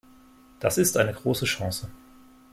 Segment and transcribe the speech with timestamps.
[0.59, 1.87] Das ist eine große Chance.